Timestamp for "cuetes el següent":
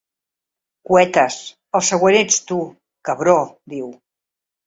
0.89-2.17